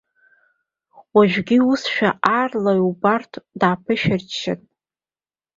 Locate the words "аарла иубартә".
2.33-3.37